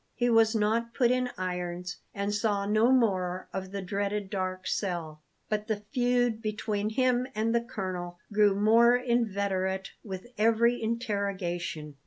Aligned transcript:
He 0.15 0.31
was 0.31 0.55
not 0.55 0.95
put 0.95 1.11
in 1.11 1.29
irons, 1.37 1.97
and 2.11 2.33
saw 2.33 2.65
no 2.65 2.91
more 2.91 3.47
of 3.53 3.69
the 3.71 3.83
dreaded 3.83 4.31
dark 4.31 4.65
cell; 4.65 5.21
but 5.47 5.67
the 5.67 5.83
feud 5.93 6.41
between 6.41 6.89
him 6.89 7.27
and 7.35 7.53
the 7.53 7.61
colonel 7.63 8.17
grew 8.33 8.55
more 8.55 8.95
inveterate 8.95 9.91
with 10.03 10.25
every 10.39 10.81
interrogation. 10.81 11.97